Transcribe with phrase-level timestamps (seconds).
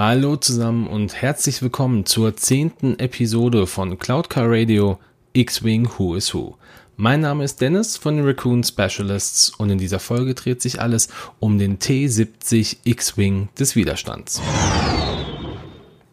[0.00, 5.00] Hallo zusammen und herzlich willkommen zur zehnten Episode von Cloud Car Radio
[5.32, 6.54] X-Wing Who is Who.
[6.96, 11.08] Mein Name ist Dennis von den Raccoon Specialists und in dieser Folge dreht sich alles
[11.40, 14.40] um den T70 X-Wing des Widerstands.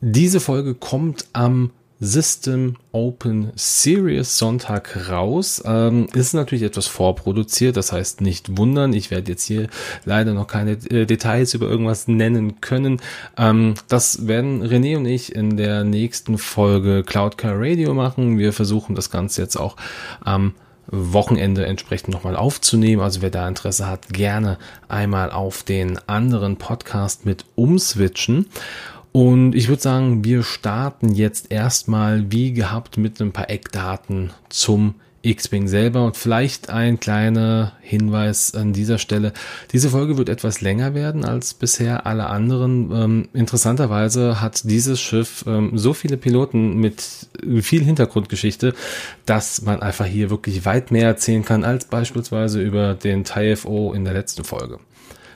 [0.01, 5.63] Diese Folge kommt am System Open Series Sonntag raus.
[5.65, 8.93] Ähm, ist natürlich etwas vorproduziert, das heißt nicht wundern.
[8.93, 9.67] Ich werde jetzt hier
[10.03, 13.01] leider noch keine äh, Details über irgendwas nennen können.
[13.37, 18.37] Ähm, das werden René und ich in der nächsten Folge Cloud Car Radio machen.
[18.37, 19.77] Wir versuchen das Ganze jetzt auch
[20.21, 20.53] am
[20.87, 23.01] Wochenende entsprechend nochmal aufzunehmen.
[23.01, 28.47] Also wer da Interesse hat, gerne einmal auf den anderen Podcast mit umswitchen.
[29.15, 34.95] Und ich würde sagen, wir starten jetzt erstmal wie gehabt mit ein paar Eckdaten zum
[35.21, 39.31] X-Wing selber und vielleicht ein kleiner Hinweis an dieser Stelle.
[39.71, 42.91] Diese Folge wird etwas länger werden als bisher alle anderen.
[42.91, 47.29] Ähm, interessanterweise hat dieses Schiff ähm, so viele Piloten mit
[47.61, 48.73] viel Hintergrundgeschichte,
[49.25, 54.03] dass man einfach hier wirklich weit mehr erzählen kann als beispielsweise über den TIFO in
[54.03, 54.79] der letzten Folge.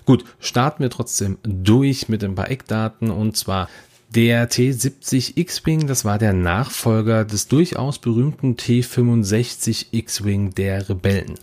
[0.10, 3.70] Gut, starten wir trotzdem durch mit ein paar Eckdaten und zwar
[4.10, 11.36] der T70 X-Wing, das war der Nachfolger des durchaus berühmten T65 X-Wing der Rebellen.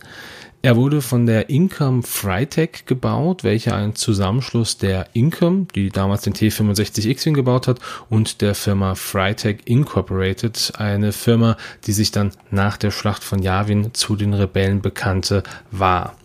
[0.63, 6.33] Er wurde von der Income Freitech gebaut, welche ein Zusammenschluss der Income, die damals den
[6.33, 7.79] T65 X-Wing gebaut hat,
[8.09, 13.93] und der Firma Freitech Incorporated, eine Firma, die sich dann nach der Schlacht von Yavin
[13.93, 16.17] zu den Rebellen bekannte, war.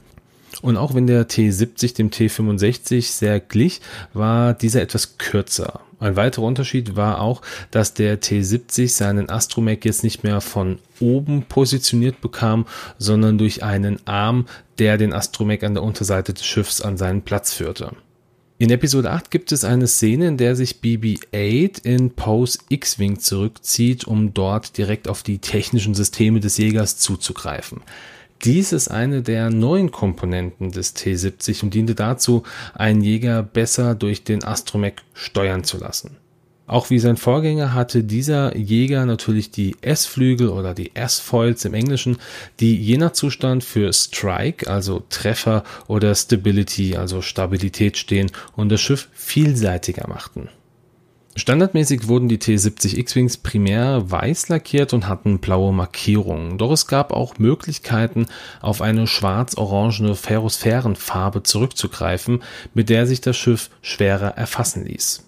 [0.63, 3.81] Und auch wenn der T70 dem T65 sehr glich,
[4.15, 5.81] war dieser etwas kürzer.
[5.99, 11.43] Ein weiterer Unterschied war auch, dass der T70 seinen Astromech jetzt nicht mehr von oben
[11.43, 12.67] positioniert bekam,
[12.99, 14.47] sondern durch einen Arm,
[14.79, 17.93] der den Astromech an der Unterseite des Schiffs an seinen Platz führte.
[18.59, 24.05] In Episode 8 gibt es eine Szene, in der sich BB-8 in Poes X-Wing zurückzieht,
[24.05, 27.81] um dort direkt auf die technischen Systeme des Jägers zuzugreifen.
[28.45, 32.43] Dies ist eine der neuen Komponenten des T70 und diente dazu,
[32.75, 36.17] einen Jäger besser durch den Astromech steuern zu lassen.
[36.67, 42.17] Auch wie sein Vorgänger hatte dieser Jäger natürlich die S-Flügel oder die S-Foils im Englischen,
[42.59, 48.81] die je nach Zustand für Strike, also Treffer oder Stability, also Stabilität stehen und das
[48.81, 50.49] Schiff vielseitiger machten.
[51.35, 56.59] Standardmäßig wurden die T70 X-Wings primär weiß lackiert und hatten blaue Markierungen.
[56.59, 58.27] Doch es gab auch Möglichkeiten,
[58.61, 62.43] auf eine schwarz-orangene Ferrosphärenfarbe zurückzugreifen,
[62.75, 65.25] mit der sich das Schiff schwerer erfassen ließ.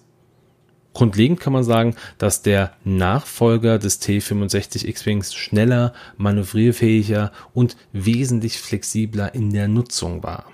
[0.93, 9.33] Grundlegend kann man sagen, dass der Nachfolger des T65 X-Wings schneller, manövrierfähiger und wesentlich flexibler
[9.33, 10.45] in der Nutzung war.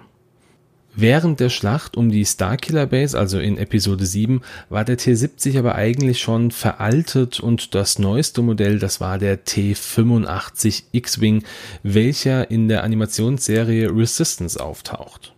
[0.93, 5.75] Während der Schlacht um die Starkiller Base, also in Episode 7, war der T70 aber
[5.75, 11.43] eigentlich schon veraltet und das neueste Modell, das war der T85 X-Wing,
[11.83, 15.33] welcher in der Animationsserie Resistance auftaucht.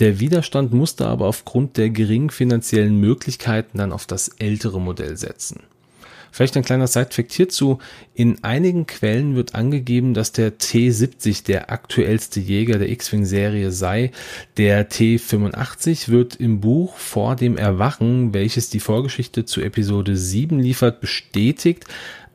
[0.00, 5.60] Der Widerstand musste aber aufgrund der geringen finanziellen Möglichkeiten dann auf das ältere Modell setzen.
[6.32, 7.78] Vielleicht ein kleiner Sidefact hierzu.
[8.14, 14.12] In einigen Quellen wird angegeben, dass der T70 der aktuellste Jäger der X-Wing-Serie sei.
[14.56, 21.00] Der T85 wird im Buch vor dem Erwachen, welches die Vorgeschichte zu Episode 7 liefert,
[21.00, 21.84] bestätigt,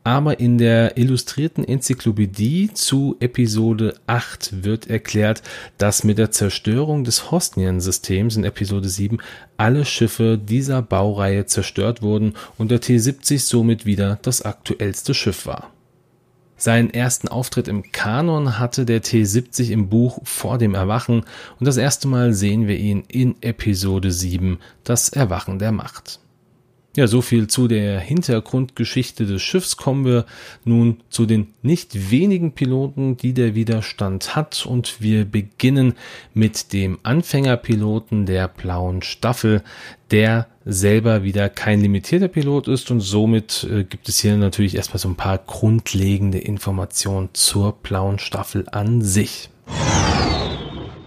[0.05, 5.41] aber in der illustrierten Enzyklopädie zu Episode 8 wird erklärt,
[5.79, 9.17] dass mit der Zerstörung des Hosnian-Systems in Episode 7
[9.57, 15.71] alle Schiffe dieser Baureihe zerstört wurden und der T-70 somit wieder das aktuellste Schiff war.
[16.55, 21.25] Seinen ersten Auftritt im Kanon hatte der T-70 im Buch vor dem Erwachen
[21.59, 26.19] und das erste Mal sehen wir ihn in Episode 7, das Erwachen der Macht.
[26.95, 29.75] Ja, so viel zu der Hintergrundgeschichte des Schiffs.
[29.75, 30.25] Kommen wir
[30.63, 34.65] nun zu den nicht wenigen Piloten, die der Widerstand hat.
[34.65, 35.95] Und wir beginnen
[36.33, 39.61] mit dem Anfängerpiloten der blauen Staffel,
[40.09, 42.89] der selber wieder kein limitierter Pilot ist.
[42.89, 48.19] Und somit äh, gibt es hier natürlich erstmal so ein paar grundlegende Informationen zur blauen
[48.19, 49.49] Staffel an sich.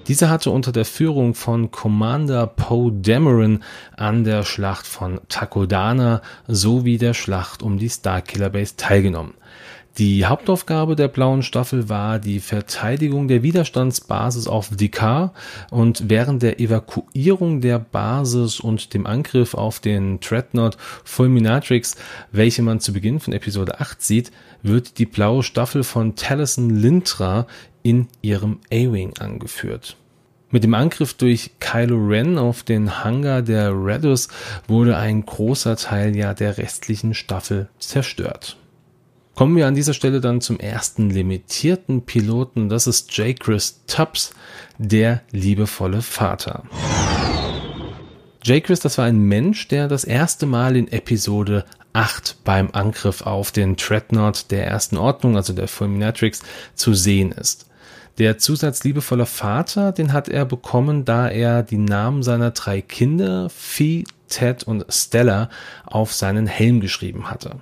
[0.08, 3.62] Dieser hatte unter der Führung von Commander Poe Dameron
[3.94, 9.34] an der Schlacht von Takodana sowie der Schlacht um die Starkiller Base teilgenommen.
[9.99, 15.35] Die Hauptaufgabe der blauen Staffel war die Verteidigung der Widerstandsbasis auf Dikar
[15.73, 21.97] und während der Evakuierung der Basis und dem Angriff auf den Dreadnought Fulminatrix,
[22.31, 24.31] welche man zu Beginn von Episode 8 sieht,
[24.62, 27.49] wird die blaue Staffel von Taliesin Lintra
[27.83, 29.97] in ihrem A-Wing angeführt.
[30.53, 34.29] Mit dem Angriff durch Kylo Ren auf den Hangar der Redus
[34.69, 38.56] wurde ein großer Teil ja der restlichen Staffel zerstört.
[39.38, 43.38] Kommen wir an dieser Stelle dann zum ersten limitierten Piloten, das ist J.
[43.38, 44.35] Chris Tubbs,
[44.79, 46.64] der liebevolle Vater.
[48.43, 48.64] J.
[48.64, 53.52] Chris, das war ein Mensch, der das erste Mal in Episode 8 beim Angriff auf
[53.52, 56.43] den Dreadnought der ersten Ordnung, also der Fulminatrix,
[56.75, 57.69] zu sehen ist.
[58.19, 63.50] Der Zusatz liebevoller Vater, den hat er bekommen, da er die Namen seiner drei Kinder,
[63.50, 65.49] Fee, Ted und Stella,
[65.87, 67.61] auf seinen Helm geschrieben hatte.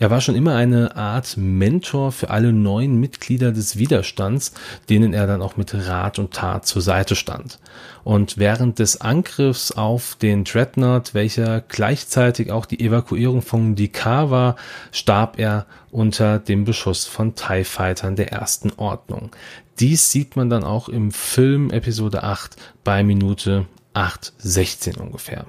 [0.00, 4.54] Er war schon immer eine Art Mentor für alle neuen Mitglieder des Widerstands,
[4.88, 7.58] denen er dann auch mit Rat und Tat zur Seite stand.
[8.02, 14.56] Und während des Angriffs auf den Dreadnought, welcher gleichzeitig auch die Evakuierung von Dikar war,
[14.90, 19.32] starb er unter dem Beschuss von TIE Fightern der ersten Ordnung.
[19.80, 25.44] Dies sieht man dann auch im Film Episode 8 bei Minute 8.16 ungefähr.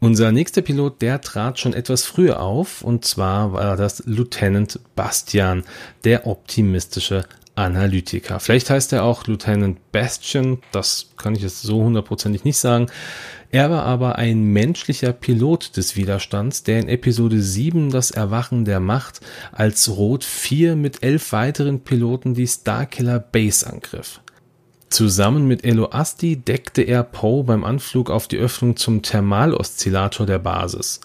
[0.00, 5.64] Unser nächster Pilot, der trat schon etwas früher auf, und zwar war das Lieutenant Bastian,
[6.04, 7.24] der optimistische
[7.56, 8.38] Analytiker.
[8.38, 12.86] Vielleicht heißt er auch Lieutenant Bastian, das kann ich jetzt so hundertprozentig nicht sagen.
[13.50, 18.78] Er war aber ein menschlicher Pilot des Widerstands, der in Episode 7 das Erwachen der
[18.78, 24.20] Macht als Rot 4 mit elf weiteren Piloten die Starkiller Base angriff.
[24.90, 31.00] Zusammen mit Eloasti deckte er Poe beim Anflug auf die Öffnung zum Thermaloszillator der Basis.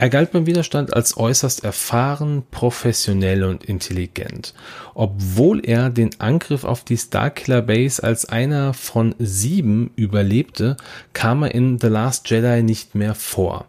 [0.00, 4.54] Er galt beim Widerstand als äußerst erfahren, professionell und intelligent.
[4.94, 10.76] Obwohl er den Angriff auf die Starkiller Base als einer von sieben überlebte,
[11.14, 13.66] kam er in The Last Jedi nicht mehr vor.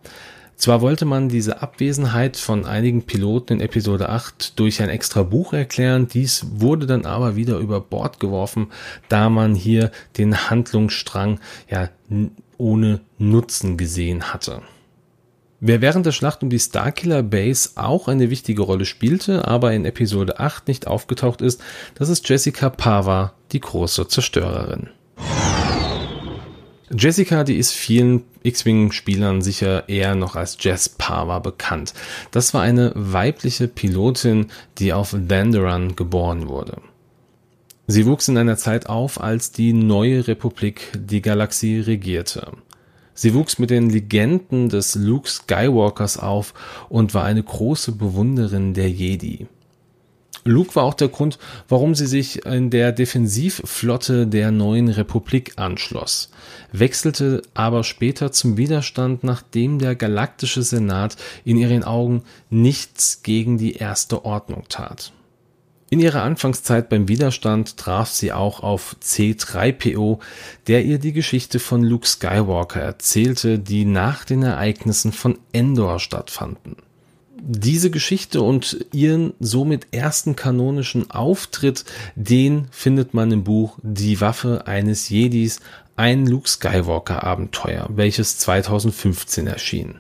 [0.60, 5.54] Zwar wollte man diese Abwesenheit von einigen Piloten in Episode 8 durch ein extra Buch
[5.54, 8.68] erklären, dies wurde dann aber wieder über Bord geworfen,
[9.08, 11.40] da man hier den Handlungsstrang
[11.70, 11.88] ja
[12.58, 14.62] ohne Nutzen gesehen hatte.
[15.62, 19.86] Wer während der Schlacht um die Starkiller Base auch eine wichtige Rolle spielte, aber in
[19.86, 21.62] Episode 8 nicht aufgetaucht ist,
[21.96, 24.90] das ist Jessica Pava, die große Zerstörerin.
[26.97, 31.94] Jessica, die ist vielen X-Wing-Spielern sicher eher noch als Jess Pava bekannt.
[32.31, 34.47] Das war eine weibliche Pilotin,
[34.80, 36.81] die auf Danderan geboren wurde.
[37.86, 42.51] Sie wuchs in einer Zeit auf, als die neue Republik die Galaxie regierte.
[43.13, 46.53] Sie wuchs mit den Legenden des Luke Skywalkers auf
[46.88, 49.47] und war eine große Bewunderin der Jedi.
[50.45, 51.38] Luke war auch der Grund,
[51.68, 56.31] warum sie sich in der Defensivflotte der neuen Republik anschloss,
[56.71, 63.74] wechselte aber später zum Widerstand, nachdem der galaktische Senat in ihren Augen nichts gegen die
[63.74, 65.12] erste Ordnung tat.
[65.91, 70.19] In ihrer Anfangszeit beim Widerstand traf sie auch auf C3PO,
[70.68, 76.75] der ihr die Geschichte von Luke Skywalker erzählte, die nach den Ereignissen von Endor stattfanden
[77.41, 84.68] diese Geschichte und ihren somit ersten kanonischen Auftritt, den findet man im Buch Die Waffe
[84.68, 85.59] eines Jedis,
[85.95, 90.00] ein Luke Skywalker Abenteuer, welches 2015 erschien.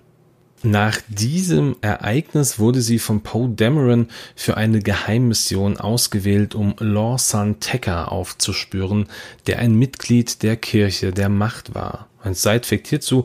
[0.61, 8.05] Nach diesem Ereignis wurde sie von Poe Dameron für eine Geheimmission ausgewählt, um Lawson Tekka
[8.05, 9.07] aufzuspüren,
[9.47, 12.09] der ein Mitglied der Kirche der Macht war.
[12.21, 13.23] Ein Sidefact hierzu,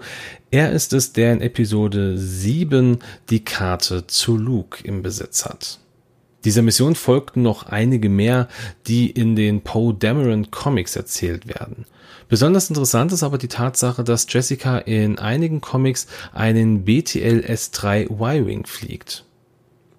[0.53, 3.01] er ist es, der in Episode 7
[3.31, 5.81] die Karte zu Luke im Besitz hat.
[6.45, 8.49] Dieser Mission folgten noch einige mehr,
[8.87, 11.87] die in den Poe Dameron Comics erzählt werden.
[12.29, 18.67] Besonders interessant ist aber die Tatsache, dass Jessica in einigen Comics einen BTL S3 Y-Wing
[18.67, 19.25] fliegt.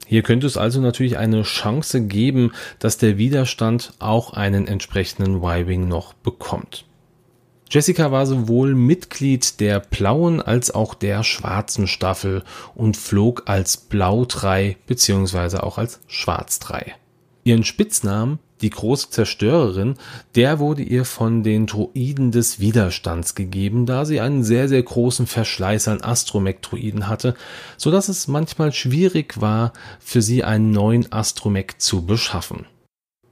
[0.07, 5.87] Hier könnte es also natürlich eine Chance geben, dass der Widerstand auch einen entsprechenden Y-Wing
[5.87, 6.85] noch bekommt.
[7.69, 12.43] Jessica war sowohl Mitglied der blauen als auch der schwarzen Staffel
[12.75, 15.57] und flog als Blau 3 bzw.
[15.57, 16.95] auch als Schwarz 3.
[17.43, 19.95] Ihren Spitznamen, die große Zerstörerin,
[20.35, 25.27] der wurde ihr von den Droiden des Widerstands gegeben, da sie einen sehr, sehr großen
[25.27, 27.35] Verschleiß an Astromech-Droiden hatte,
[27.77, 32.65] so dass es manchmal schwierig war, für sie einen neuen Astromech zu beschaffen.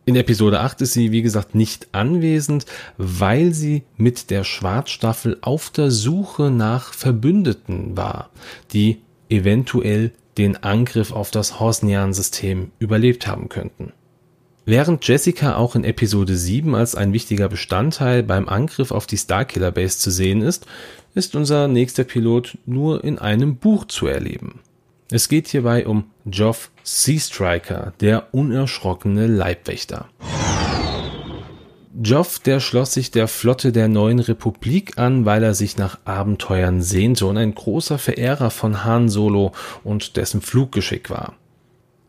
[0.06, 2.66] In Episode 8 ist sie, wie gesagt, nicht anwesend,
[2.98, 8.30] weil sie mit der Schwarzstaffel auf der Suche nach Verbündeten war,
[8.74, 13.94] die eventuell den Angriff auf das Hosnian-System überlebt haben könnten.
[14.66, 19.72] Während Jessica auch in Episode 7 als ein wichtiger Bestandteil beim Angriff auf die Starkiller
[19.72, 20.66] Base zu sehen ist,
[21.16, 24.60] ist unser nächster Pilot nur in einem Buch zu erleben.
[25.10, 30.08] Es geht hierbei um Geoff Sea Striker, der unerschrockene Leibwächter.
[32.02, 36.82] Joff, der schloss sich der Flotte der neuen Republik an, weil er sich nach Abenteuern
[36.82, 39.52] sehnte und ein großer Verehrer von Han Solo
[39.84, 41.36] und dessen Fluggeschick war.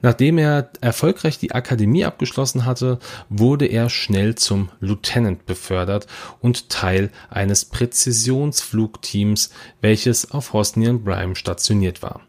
[0.00, 2.98] Nachdem er erfolgreich die Akademie abgeschlossen hatte,
[3.28, 6.06] wurde er schnell zum Lieutenant befördert
[6.40, 12.20] und Teil eines Präzisionsflugteams, welches auf Hosnian Prime stationiert war.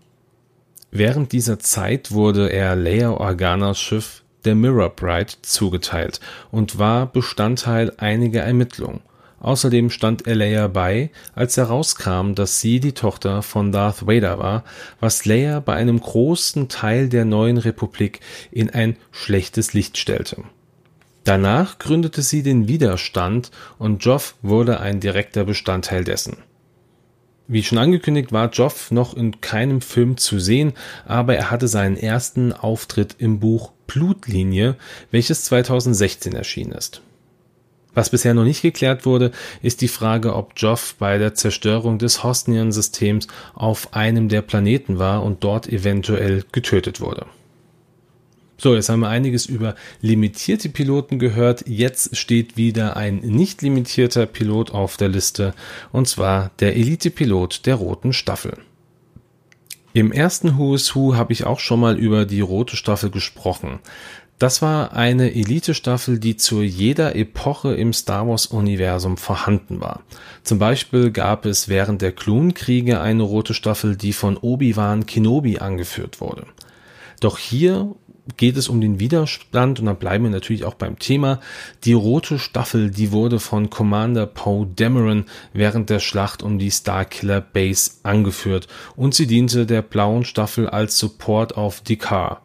[0.97, 6.21] Während dieser Zeit wurde er Leia Organas Schiff der Mirror Bride zugeteilt
[6.51, 9.01] und war Bestandteil einiger Ermittlungen.
[9.41, 14.63] Außerdem stand er Leia bei, als herauskam, dass sie die Tochter von Darth Vader war,
[15.01, 18.21] was Leia bei einem großen Teil der neuen Republik
[18.51, 20.45] in ein schlechtes Licht stellte.
[21.25, 26.37] Danach gründete sie den Widerstand und Joff wurde ein direkter Bestandteil dessen.
[27.47, 30.73] Wie schon angekündigt war Joff noch in keinem Film zu sehen,
[31.05, 34.75] aber er hatte seinen ersten Auftritt im Buch Blutlinie,
[35.11, 37.01] welches 2016 erschienen ist.
[37.93, 42.23] Was bisher noch nicht geklärt wurde, ist die Frage, ob Joff bei der Zerstörung des
[42.23, 47.25] Hosnian-Systems auf einem der Planeten war und dort eventuell getötet wurde.
[48.57, 51.65] So, jetzt haben wir einiges über limitierte Piloten gehört.
[51.67, 55.53] Jetzt steht wieder ein nicht limitierter Pilot auf der Liste,
[55.91, 58.57] und zwar der Elite-Pilot der roten Staffel.
[59.93, 63.79] Im ersten Who is Who habe ich auch schon mal über die rote Staffel gesprochen.
[64.39, 70.01] Das war eine Elite-Staffel, die zu jeder Epoche im Star Wars-Universum vorhanden war.
[70.43, 76.19] Zum Beispiel gab es während der Klonkriege eine rote Staffel, die von Obi-Wan Kenobi angeführt
[76.19, 76.45] wurde.
[77.21, 77.95] Doch hier
[78.37, 81.39] geht es um den Widerstand und da bleiben wir natürlich auch beim Thema.
[81.83, 87.41] Die rote Staffel, die wurde von Commander Poe Dameron während der Schlacht um die Starkiller
[87.41, 92.41] Base angeführt und sie diente der blauen Staffel als Support auf Dakar.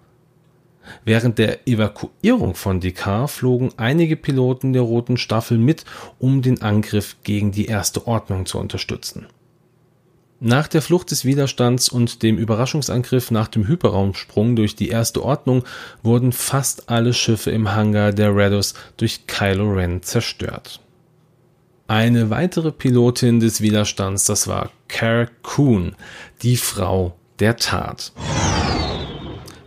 [1.04, 5.84] Während der Evakuierung von Dakar flogen einige Piloten der roten Staffel mit,
[6.18, 9.26] um den Angriff gegen die erste Ordnung zu unterstützen.
[10.42, 15.64] Nach der Flucht des Widerstands und dem Überraschungsangriff nach dem Hyperraumsprung durch die Erste Ordnung
[16.02, 20.80] wurden fast alle Schiffe im Hangar der Rados durch Kylo Ren zerstört.
[21.88, 25.94] Eine weitere Pilotin des Widerstands, das war Care Kuhn,
[26.40, 28.12] die Frau der Tat.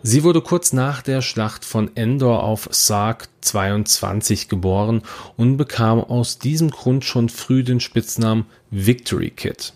[0.01, 5.03] Sie wurde kurz nach der Schlacht von Endor auf Sark 22 geboren
[5.37, 9.73] und bekam aus diesem Grund schon früh den Spitznamen Victory Kid.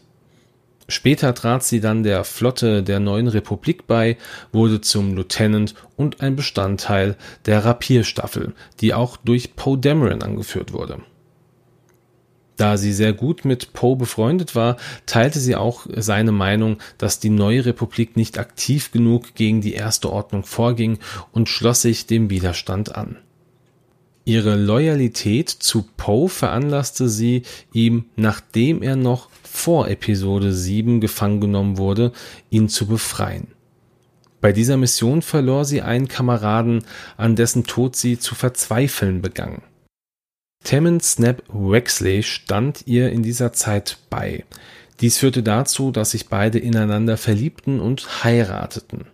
[0.89, 4.15] Später trat sie dann der Flotte der Neuen Republik bei,
[4.53, 10.99] wurde zum Lieutenant und ein Bestandteil der Rapier-Staffel, die auch durch Poe Dameron angeführt wurde.
[12.55, 17.29] Da sie sehr gut mit Poe befreundet war, teilte sie auch seine Meinung, dass die
[17.29, 20.97] neue Republik nicht aktiv genug gegen die Erste Ordnung vorging
[21.31, 23.17] und schloss sich dem Widerstand an.
[24.27, 31.77] Ihre Loyalität zu Poe veranlasste sie, ihm, nachdem er noch vor Episode 7 gefangen genommen
[31.77, 32.11] wurde,
[32.49, 33.47] ihn zu befreien.
[34.41, 36.83] Bei dieser Mission verlor sie einen Kameraden,
[37.15, 39.61] an dessen Tod sie zu verzweifeln begann.
[40.61, 44.43] Tammin Snap Wexley stand ihr in dieser Zeit bei.
[44.99, 49.05] Dies führte dazu, dass sich beide ineinander verliebten und heirateten.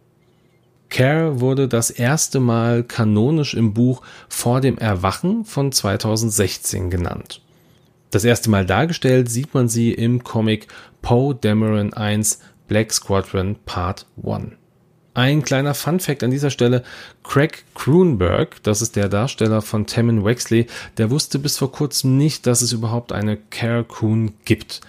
[0.94, 7.42] Care wurde das erste Mal kanonisch im Buch Vor dem Erwachen von 2016 genannt.
[8.12, 10.68] Das erste Mal dargestellt sieht man sie im Comic
[11.02, 14.52] Poe Dameron 1 Black Squadron Part 1.
[15.16, 16.84] Ein kleiner Fun Fact an dieser Stelle.
[17.24, 22.46] Craig Kroonberg, das ist der Darsteller von Tammin Wexley, der wusste bis vor kurzem nicht,
[22.46, 24.82] dass es überhaupt eine Care Coon gibt.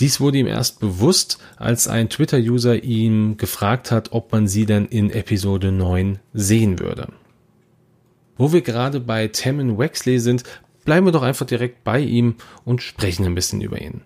[0.00, 4.86] Dies wurde ihm erst bewusst, als ein Twitter-User ihn gefragt hat, ob man sie denn
[4.86, 7.08] in Episode 9 sehen würde.
[8.38, 10.44] Wo wir gerade bei Tammin Wexley sind,
[10.86, 14.00] bleiben wir doch einfach direkt bei ihm und sprechen ein bisschen über ihn.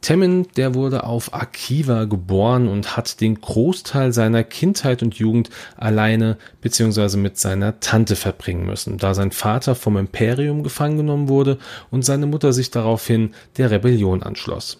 [0.00, 6.38] Temmin, der wurde auf Akiva geboren und hat den Großteil seiner Kindheit und Jugend alleine
[6.62, 7.16] bzw.
[7.16, 11.58] mit seiner Tante verbringen müssen, da sein Vater vom Imperium gefangen genommen wurde
[11.90, 14.78] und seine Mutter sich daraufhin der Rebellion anschloss.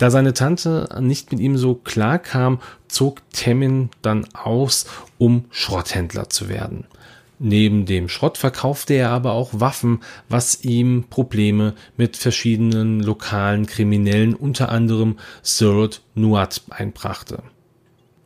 [0.00, 4.86] Da seine Tante nicht mit ihm so klar kam, zog Temmin dann aus,
[5.18, 6.86] um Schrotthändler zu werden.
[7.38, 14.34] Neben dem Schrott verkaufte er aber auch Waffen, was ihm Probleme mit verschiedenen lokalen Kriminellen,
[14.34, 17.42] unter anderem Surat Nuat, einbrachte.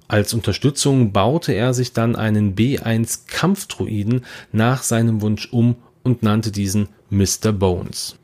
[0.07, 6.52] Als Unterstützung baute er sich dann einen B1 Kampfdruiden nach seinem Wunsch um und nannte
[6.52, 7.50] diesen Mr.
[7.50, 8.16] Bones.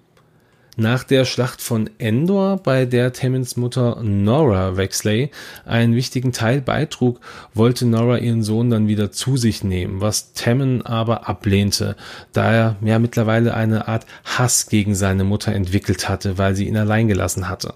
[0.77, 5.31] Nach der Schlacht von Endor, bei der Tammins Mutter Nora Wexley
[5.67, 7.21] einen wichtigen Teil beitrug,
[7.55, 11.97] wollte Nora ihren Sohn dann wieder zu sich nehmen, was Tammin aber ablehnte,
[12.33, 16.77] da er ja mittlerweile eine Art Hass gegen seine Mutter entwickelt hatte, weil sie ihn
[16.77, 17.75] allein gelassen hatte.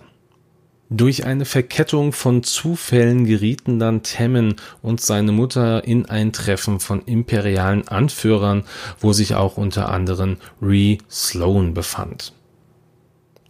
[0.90, 7.00] Durch eine Verkettung von Zufällen gerieten dann Tammin und seine Mutter in ein Treffen von
[7.02, 8.64] imperialen Anführern,
[9.00, 12.33] wo sich auch unter anderem Ree Sloan befand.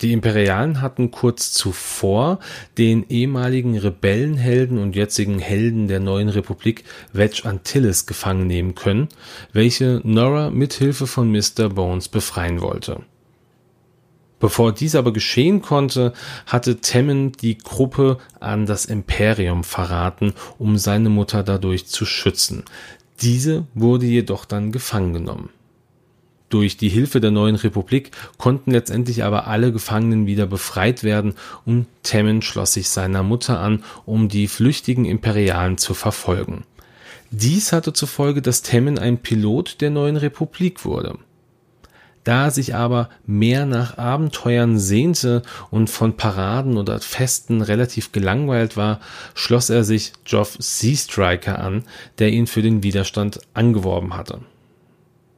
[0.01, 2.41] Die Imperialen hatten kurz zuvor
[2.79, 9.09] den ehemaligen Rebellenhelden und jetzigen Helden der neuen Republik Wedge Antilles gefangen nehmen können,
[9.53, 11.69] welche Nora mit Hilfe von Mr.
[11.69, 13.03] Bones befreien wollte.
[14.41, 16.13] Bevor dies aber geschehen konnte,
[16.47, 22.65] hatte Temmen die Gruppe an das Imperium verraten, um seine Mutter dadurch zu schützen.
[23.23, 25.51] Diese wurde jedoch dann gefangen genommen.
[26.55, 31.35] Durch die Hilfe der neuen Republik konnten letztendlich aber alle Gefangenen wieder befreit werden
[31.67, 36.63] und Temmen schloss sich seiner Mutter an, um die flüchtigen Imperialen zu verfolgen.
[37.33, 41.19] Dies hatte zur Folge, dass Temmen ein Pilot der neuen Republik wurde.
[42.23, 45.43] Da er sich aber mehr nach Abenteuern sehnte
[45.73, 49.01] und von Paraden oder Festen relativ gelangweilt war,
[49.35, 51.83] schloss er sich Geoff Seastriker an,
[52.21, 54.39] der ihn für den Widerstand angeworben hatte.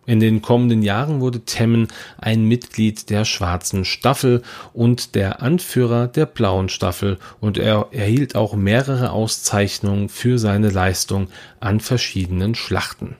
[0.06, 6.26] In den kommenden Jahren wurde Temmen ein Mitglied der schwarzen Staffel und der Anführer der
[6.26, 13.16] blauen Staffel und er erhielt auch mehrere Auszeichnungen für seine Leistung an verschiedenen Schlachten.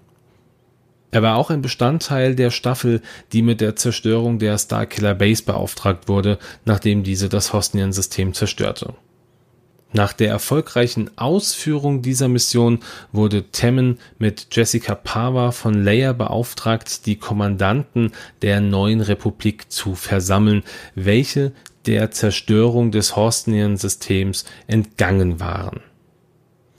[1.11, 3.01] Er war auch ein Bestandteil der Staffel,
[3.33, 8.95] die mit der Zerstörung der Starkiller Base beauftragt wurde, nachdem diese das Hosnian-System zerstörte.
[9.93, 12.81] Nach der erfolgreichen Ausführung dieser Mission
[13.13, 18.13] wurde Temmen mit Jessica Pava von Leia beauftragt, die Kommandanten
[18.43, 20.65] der neuen Republik zu versammeln,
[20.95, 21.53] welche
[21.87, 25.81] der Zerstörung des Horstnian-Systems entgangen waren.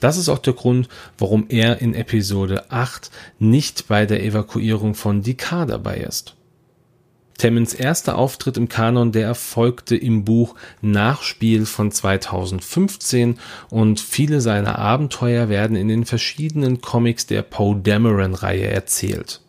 [0.00, 5.22] Das ist auch der Grund, warum er in Episode 8 nicht bei der Evakuierung von
[5.22, 6.37] Dikar dabei ist.
[7.38, 13.38] Temmens erster Auftritt im Kanon, der erfolgte im Buch Nachspiel von 2015
[13.70, 19.40] und viele seiner Abenteuer werden in den verschiedenen Comics der Poe Dameron Reihe erzählt.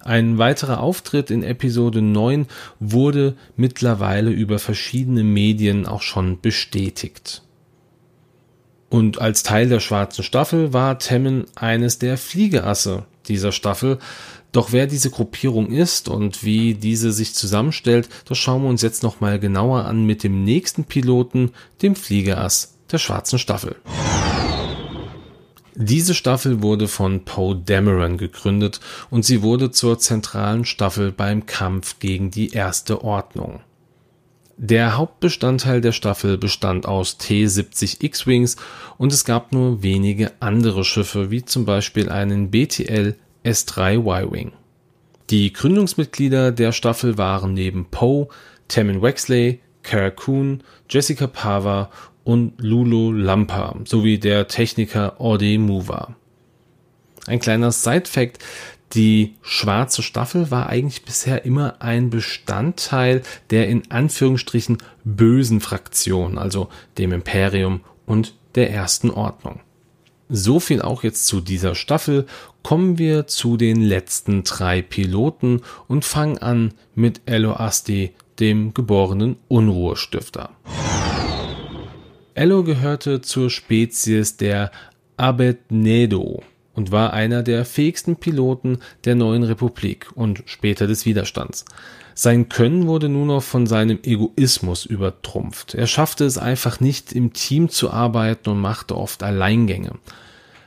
[0.00, 2.46] Ein weiterer Auftritt in Episode 9
[2.80, 7.42] wurde mittlerweile über verschiedene Medien auch schon bestätigt.
[8.88, 13.98] Und als Teil der schwarzen Staffel war Temmen eines der Fliegeasse dieser Staffel,
[14.52, 19.02] doch wer diese Gruppierung ist und wie diese sich zusammenstellt, das schauen wir uns jetzt
[19.02, 23.76] nochmal genauer an mit dem nächsten Piloten, dem Fliegerass der schwarzen Staffel.
[25.78, 28.80] Diese Staffel wurde von Poe Dameron gegründet
[29.10, 33.60] und sie wurde zur zentralen Staffel beim Kampf gegen die Erste Ordnung.
[34.56, 38.56] Der Hauptbestandteil der Staffel bestand aus T-70 X-Wings
[38.96, 44.52] und es gab nur wenige andere Schiffe, wie zum Beispiel einen BTL S3 Y-Wing.
[45.30, 48.28] Die Gründungsmitglieder der Staffel waren neben Poe,
[48.68, 51.90] Tammin Wexley, Kara Kuhn, Jessica Pava
[52.24, 56.16] und Lulo Lampa sowie der Techniker Orde Mover.
[57.26, 58.38] Ein kleiner Side-Fact,
[58.94, 66.68] die schwarze Staffel war eigentlich bisher immer ein Bestandteil der in Anführungsstrichen bösen Fraktion, also
[66.98, 69.60] dem Imperium und der ersten Ordnung.
[70.28, 72.26] So viel auch jetzt zu dieser Staffel.
[72.62, 79.36] Kommen wir zu den letzten drei Piloten und fangen an mit Elo Asti, dem geborenen
[79.48, 80.50] Unruhestifter.
[82.34, 84.70] Ello gehörte zur Spezies der
[85.16, 86.42] Abednedo
[86.76, 91.64] und war einer der fähigsten Piloten der neuen Republik und später des Widerstands.
[92.14, 95.74] Sein Können wurde nur noch von seinem Egoismus übertrumpft.
[95.74, 99.92] Er schaffte es einfach nicht, im Team zu arbeiten und machte oft Alleingänge.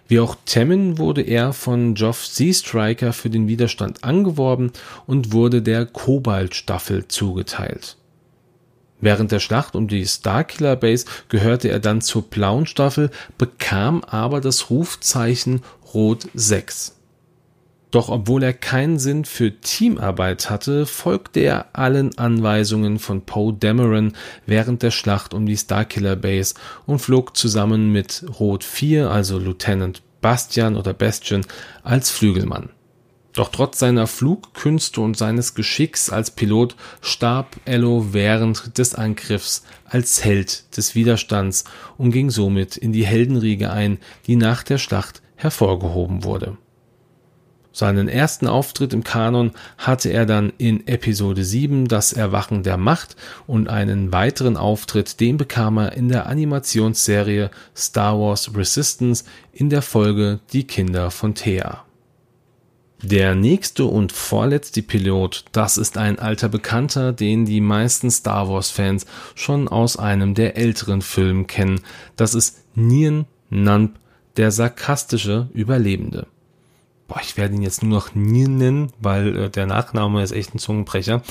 [0.07, 4.71] Wie auch Temmin wurde er von Geoff Seastriker für den Widerstand angeworben
[5.05, 7.95] und wurde der Kobalt-Staffel zugeteilt.
[9.01, 14.41] Während der Schlacht um die Starkiller Base gehörte er dann zur blauen Staffel, bekam aber
[14.41, 15.61] das Rufzeichen
[15.93, 16.95] Rot 6.
[17.91, 24.13] Doch obwohl er keinen Sinn für Teamarbeit hatte, folgte er allen Anweisungen von Poe Dameron
[24.45, 26.53] während der Schlacht um die Starkiller Base
[26.85, 31.45] und flog zusammen mit Rot 4, also Lieutenant Bastian oder Bastian,
[31.81, 32.69] als Flügelmann.
[33.33, 40.23] Doch trotz seiner Flugkünste und seines Geschicks als Pilot starb Ello während des Angriffs als
[40.23, 41.63] Held des Widerstands
[41.97, 43.97] und ging somit in die Heldenriege ein,
[44.27, 46.57] die nach der Schlacht hervorgehoben wurde.
[47.71, 53.15] Seinen ersten Auftritt im Kanon hatte er dann in Episode 7 Das Erwachen der Macht
[53.47, 59.23] und einen weiteren Auftritt, den bekam er in der Animationsserie Star Wars Resistance
[59.53, 61.85] in der Folge Die Kinder von Thea.
[63.01, 68.71] Der nächste und vorletzte Pilot, das ist ein alter Bekannter, den die meisten Star Wars
[68.71, 71.79] Fans schon aus einem der älteren Filme kennen.
[72.17, 73.97] Das ist Nien Namp,
[74.39, 76.25] der sarkastische Überlebende
[77.09, 80.55] boah, ich werde ihn jetzt nur noch Nien nennen, weil äh, der Nachname ist echt
[80.55, 81.21] ein Zungenbrecher.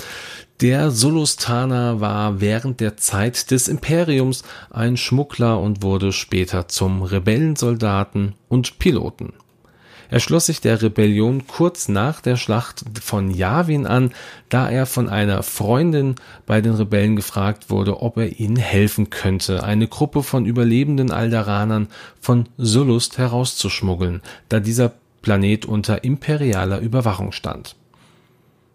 [0.60, 8.34] Der Solustaner war während der Zeit des Imperiums ein Schmuggler und wurde später zum Rebellensoldaten
[8.48, 9.32] und Piloten.
[10.10, 14.12] Er schloss sich der Rebellion kurz nach der Schlacht von Yavin an,
[14.48, 16.14] da er von einer Freundin
[16.46, 21.88] bei den Rebellen gefragt wurde, ob er ihnen helfen könnte, eine Gruppe von überlebenden Alderanern
[22.20, 27.76] von Sullust herauszuschmuggeln, da dieser Planet unter imperialer Überwachung stand.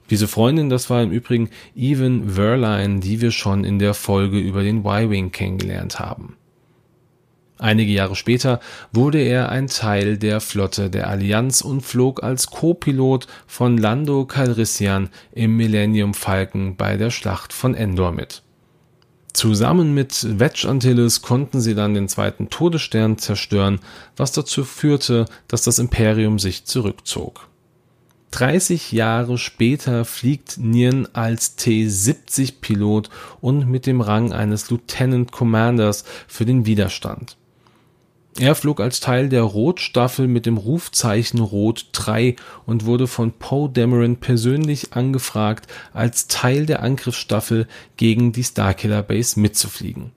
[0.09, 4.61] Diese Freundin, das war im Übrigen Even Verline, die wir schon in der Folge über
[4.61, 6.35] den Y-Wing kennengelernt haben.
[7.63, 8.59] Einige Jahre später
[8.91, 15.07] wurde er ein Teil der Flotte der Allianz und flog als Co-Pilot von Lando Calrissian
[15.31, 18.43] im Millennium Falcon bei der Schlacht von Endor mit.
[19.31, 23.79] Zusammen mit Wedge Antilles konnten sie dann den zweiten Todesstern zerstören,
[24.17, 27.47] was dazu führte, dass das Imperium sich zurückzog.
[28.31, 36.43] 30 Jahre später fliegt Nien als T-70-Pilot und mit dem Rang eines Lieutenant Commanders für
[36.43, 37.37] den Widerstand.
[38.39, 43.69] Er flog als Teil der Rotstaffel mit dem Rufzeichen Rot 3 und wurde von Poe
[43.69, 50.11] Dameron persönlich angefragt, als Teil der Angriffsstaffel gegen die Starkiller Base mitzufliegen.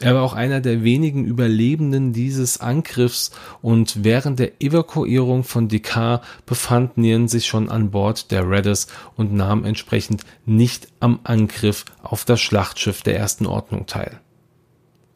[0.00, 3.32] Er war auch einer der wenigen Überlebenden dieses Angriffs
[3.62, 9.32] und während der Evakuierung von Dekar befand Nien sich schon an Bord der Redders und
[9.32, 14.20] nahm entsprechend nicht am Angriff auf das Schlachtschiff der ersten Ordnung teil.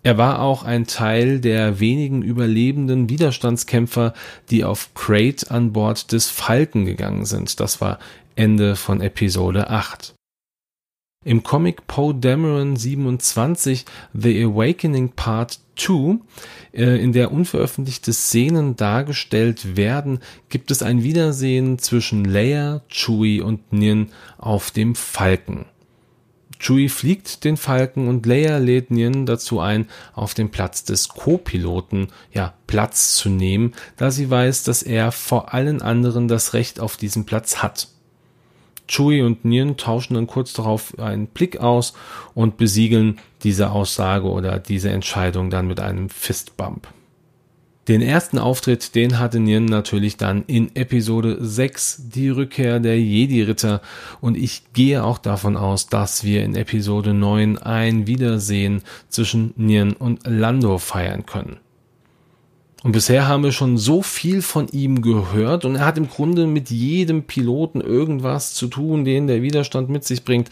[0.05, 4.15] Er war auch ein Teil der wenigen überlebenden Widerstandskämpfer,
[4.51, 7.61] die auf Crate an Bord des Falken gegangen sind.
[7.61, 8.01] Das war
[8.35, 10.15] Ende von Episode 8.
[11.25, 16.19] Im Comic Poe Dameron 27 The Awakening Part 2,
[16.73, 23.73] äh, in der unveröffentlichte Szenen dargestellt werden, gibt es ein Wiedersehen zwischen Leia, Chewie und
[23.73, 25.67] Nin auf dem Falken.
[26.63, 32.09] Chewie fliegt den Falken und Leia lädt Nien dazu ein, auf dem Platz des Co-Piloten
[32.33, 36.97] ja Platz zu nehmen, da sie weiß, dass er vor allen anderen das Recht auf
[36.97, 37.89] diesen Platz hat.
[38.87, 41.95] Chewie und Nien tauschen dann kurz darauf einen Blick aus
[42.35, 46.87] und besiegeln diese Aussage oder diese Entscheidung dann mit einem Fistbump.
[47.89, 53.81] Den ersten Auftritt, den hatte Nien natürlich dann in Episode 6, die Rückkehr der Jedi-Ritter.
[54.21, 59.95] Und ich gehe auch davon aus, dass wir in Episode 9 ein Wiedersehen zwischen Nien
[59.95, 61.57] und Lando feiern können.
[62.85, 66.47] Und bisher haben wir schon so viel von ihm gehört und er hat im Grunde
[66.47, 70.51] mit jedem Piloten irgendwas zu tun, den der Widerstand mit sich bringt.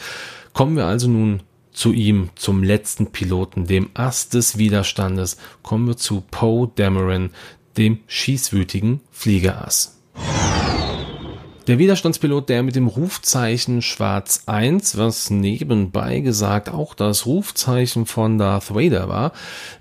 [0.53, 5.97] Kommen wir also nun zu ihm, zum letzten Piloten, dem Ass des Widerstandes, kommen wir
[5.97, 7.31] zu Poe Dameron,
[7.77, 10.00] dem schießwütigen Fliegerass.
[11.71, 18.39] Der Widerstandspilot, der mit dem Rufzeichen Schwarz 1, was nebenbei gesagt auch das Rufzeichen von
[18.39, 19.31] Darth Vader war,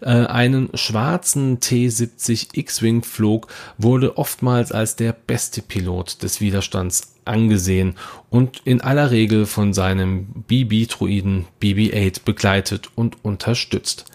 [0.02, 3.48] äh, einen schwarzen T-70 X-Wing flog,
[3.80, 7.96] wurde oftmals als der beste Pilot des Widerstands angesehen
[8.30, 14.06] und in aller Regel von seinem BB-Druiden BB-8 begleitet und unterstützt.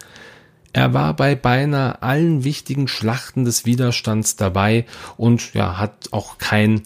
[0.71, 4.85] Er war bei beinahe allen wichtigen Schlachten des Widerstands dabei
[5.17, 6.83] und ja, hat auch kein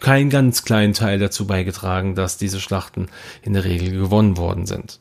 [0.00, 3.08] keinen ganz kleinen Teil dazu beigetragen, dass diese Schlachten
[3.42, 4.98] in der Regel gewonnen worden sind.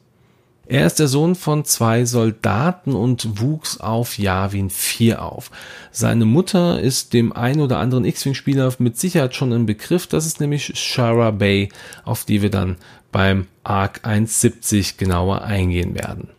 [0.72, 5.52] Er ist der Sohn von zwei Soldaten und wuchs auf Yavin 4 auf.
[5.92, 10.08] Seine Mutter ist dem ein oder anderen X-Wing-Spieler mit Sicherheit schon ein Begriff.
[10.08, 11.68] Das ist nämlich Shara Bay,
[12.06, 12.78] auf die wir dann
[13.12, 16.30] beim Arc 170 genauer eingehen werden.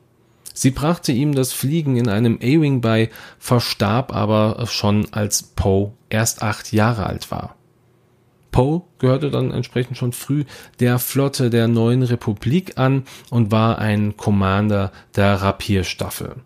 [0.55, 6.43] Sie brachte ihm das Fliegen in einem A-Wing bei, verstarb aber schon als Poe erst
[6.43, 7.57] acht Jahre alt war.
[8.53, 10.45] Poe gehörte dann entsprechend schon früh
[10.79, 16.37] der Flotte der neuen Republik an und war ein Commander der Rapier-Staffel.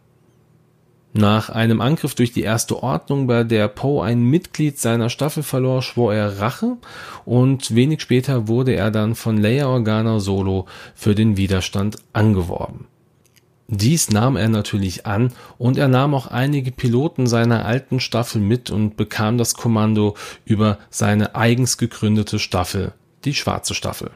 [1.12, 5.82] Nach einem Angriff durch die Erste Ordnung, bei der Poe ein Mitglied seiner Staffel verlor,
[5.82, 6.76] schwor er Rache
[7.24, 12.86] und wenig später wurde er dann von Leia Organa Solo für den Widerstand angeworben.
[13.68, 18.70] Dies nahm er natürlich an und er nahm auch einige Piloten seiner alten Staffel mit
[18.70, 22.92] und bekam das Kommando über seine eigens gegründete Staffel,
[23.24, 24.12] die schwarze Staffel.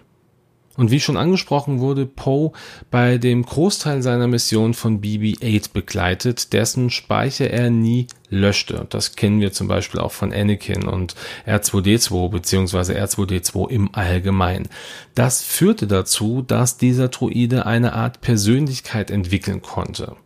[0.81, 2.53] Und wie schon angesprochen wurde Poe
[2.91, 8.87] bei dem Großteil seiner Mission von BB-8 begleitet, dessen Speicher er nie löschte.
[8.89, 11.17] Das kennen wir zum Beispiel auch von Anakin und
[11.47, 12.99] R2D2 bzw.
[12.99, 14.71] R2D2 im Allgemeinen.
[15.15, 20.17] Das führte dazu, dass dieser Droide eine Art Persönlichkeit entwickeln konnte.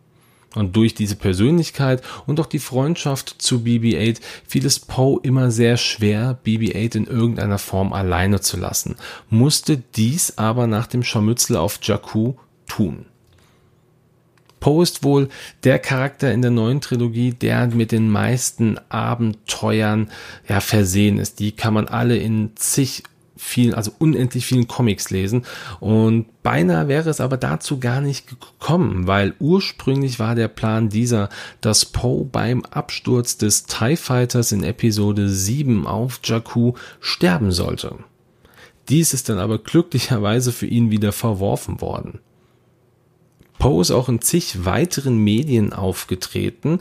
[0.55, 5.77] Und durch diese Persönlichkeit und auch die Freundschaft zu BB-8 fiel es Poe immer sehr
[5.77, 8.97] schwer, BB-8 in irgendeiner Form alleine zu lassen,
[9.31, 12.35] musste dies aber nach dem Scharmützel auf Jakku
[12.67, 13.07] tun.
[14.65, 15.29] Poe ist wohl
[15.65, 20.11] der Charakter in der neuen Trilogie, der mit den meisten Abenteuern
[20.49, 21.39] ja versehen ist.
[21.39, 23.03] Die kann man alle in zig
[23.37, 25.45] vielen, also unendlich vielen Comics lesen.
[25.81, 31.29] Und beinahe wäre es aber dazu gar nicht gekommen, weil ursprünglich war der Plan dieser,
[31.61, 37.97] dass Poe beim Absturz des TIE Fighters in Episode 7 auf Jakku sterben sollte.
[38.89, 42.21] Dies ist dann aber glücklicherweise für ihn wieder verworfen worden.
[43.59, 46.81] Poe ist auch in zig weiteren Medien aufgetreten.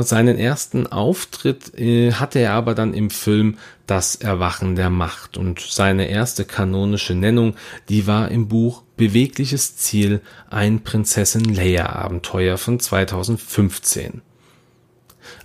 [0.00, 5.60] Seinen ersten Auftritt äh, hatte er aber dann im Film Das Erwachen der Macht und
[5.60, 7.54] seine erste kanonische Nennung,
[7.88, 14.22] die war im Buch Bewegliches Ziel, ein Prinzessin Leia Abenteuer von 2015.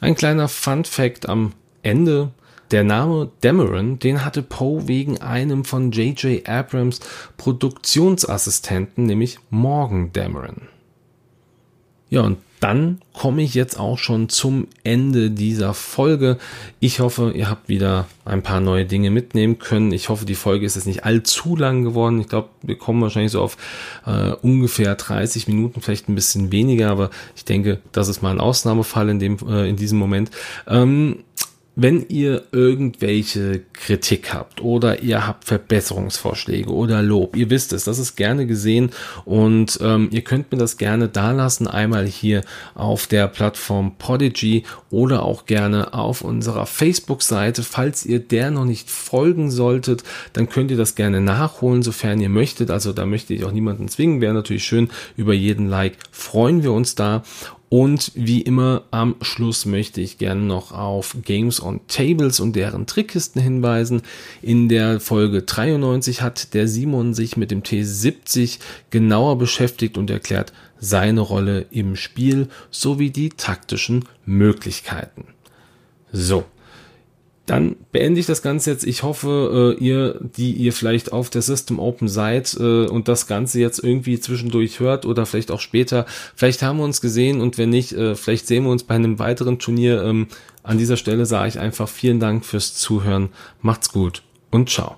[0.02, 2.32] Ein kleiner Fun Fact am Ende
[2.72, 6.48] der Name Dameron, den hatte Poe wegen einem von J.J.
[6.48, 7.00] Abrams
[7.38, 10.68] Produktionsassistenten, nämlich Morgan Dameron.
[12.10, 16.38] Ja, und dann komme ich jetzt auch schon zum Ende dieser Folge.
[16.80, 19.94] Ich hoffe, ihr habt wieder ein paar neue Dinge mitnehmen können.
[19.94, 22.20] Ich hoffe, die Folge ist jetzt nicht allzu lang geworden.
[22.20, 23.58] Ich glaube, wir kommen wahrscheinlich so auf
[24.06, 28.42] äh, ungefähr 30 Minuten, vielleicht ein bisschen weniger, aber ich denke, das ist mal ein
[28.42, 30.30] Ausnahmefall in dem äh, in diesem Moment.
[30.68, 31.24] Ähm,
[31.82, 38.00] wenn ihr irgendwelche Kritik habt oder ihr habt Verbesserungsvorschläge oder Lob, ihr wisst es, das
[38.00, 38.92] ist gerne gesehen
[39.24, 42.44] und ähm, ihr könnt mir das gerne da lassen, einmal hier
[42.76, 47.64] auf der Plattform Podigy oder auch gerne auf unserer Facebook-Seite.
[47.64, 52.30] Falls ihr der noch nicht folgen solltet, dann könnt ihr das gerne nachholen, sofern ihr
[52.30, 52.72] möchtet.
[52.72, 56.74] Also da möchte ich auch niemanden zwingen, wäre natürlich schön über jeden Like, freuen wir
[56.74, 57.24] uns da.
[57.70, 62.88] Und wie immer am Schluss möchte ich gerne noch auf Games on Tables und deren
[62.88, 64.02] Trickkisten hinweisen.
[64.42, 68.58] In der Folge 93 hat der Simon sich mit dem T70
[68.90, 75.26] genauer beschäftigt und erklärt seine Rolle im Spiel sowie die taktischen Möglichkeiten.
[76.12, 76.46] So,
[77.50, 78.86] dann beende ich das Ganze jetzt.
[78.86, 83.28] Ich hoffe, äh, ihr, die ihr vielleicht auf der System Open seid äh, und das
[83.28, 87.58] Ganze jetzt irgendwie zwischendurch hört oder vielleicht auch später, vielleicht haben wir uns gesehen und
[87.58, 90.04] wenn nicht, äh, vielleicht sehen wir uns bei einem weiteren Turnier.
[90.04, 90.28] Ähm,
[90.62, 93.30] an dieser Stelle sage ich einfach vielen Dank fürs Zuhören.
[93.62, 94.98] Macht's gut und ciao.